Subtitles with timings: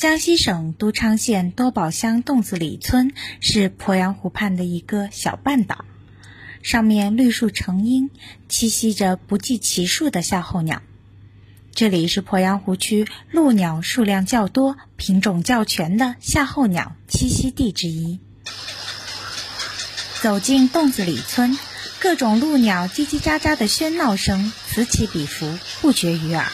[0.00, 5.84] 江西省都昌县多宝乡洞子里村是鄱阳湖畔的一个小半岛，
[6.62, 8.08] 上面绿树成荫，
[8.48, 10.80] 栖息着不计其数的夏候鸟。
[11.74, 18.20] 这里是鄱阳湖区鹭鸟数量较多、品种较全的夏候鸟栖息地之一。
[20.22, 21.58] 走进洞子里村，
[21.98, 26.50] 各种鹭鸟叽叽喳喳的喧闹声此起彼伏，不绝于耳。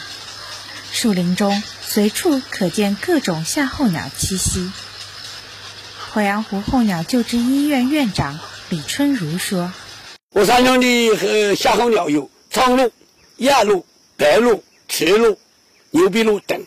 [0.91, 4.69] 树林中随处可见各种夏候鸟栖息。
[6.13, 8.39] 鄱阳湖候鸟救治医院院长
[8.69, 9.71] 李春如说
[10.31, 12.91] ：“我山上的和夏候鸟有苍鹭、
[13.37, 13.85] 亚鹭、
[14.17, 15.37] 白鹭、赤鹭、
[15.91, 16.65] 牛鼻鹭等，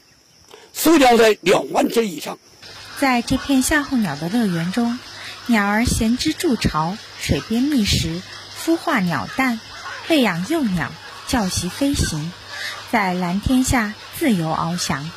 [0.73, 2.39] 数量在两万只以上。
[2.99, 4.99] 在这片夏候鸟的乐园中，
[5.47, 8.23] 鸟儿衔枝筑巢，水边觅食，
[8.65, 9.61] 孵化鸟蛋，
[10.09, 10.91] 喂养幼鸟，
[11.29, 12.33] 教习飞行，
[12.91, 15.11] 在蓝天下。”自由翱翔。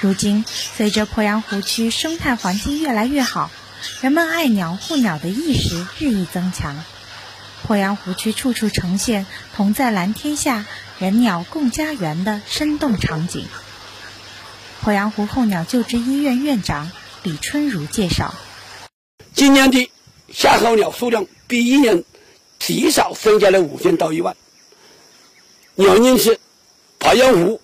[0.00, 3.48] 如今，随着鄱阳湖区生态环境越来越好，
[4.00, 6.82] 人们爱鸟护鸟的意识日益增强。
[7.64, 9.24] 鄱阳湖区处处呈现
[9.54, 10.66] 同在蓝天下，
[10.98, 13.46] 人鸟共家园的生动场景。
[14.82, 16.90] 鄱阳湖候鸟救治医院院长
[17.22, 18.34] 李春如介绍：
[19.32, 19.92] 今年的
[20.32, 22.02] 夏候鸟数量比一年
[22.58, 24.36] 极少增加了五千到一万，
[25.76, 26.38] 原因是。
[27.00, 27.60] 鄱阳湖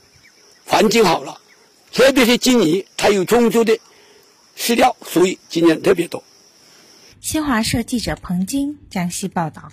[0.66, 1.41] 环境好了，
[1.94, 3.78] 特别是今年它有充足的
[4.55, 6.22] 饲料，所以今年特别多。
[7.22, 9.72] 新华社记者彭晶江西报道。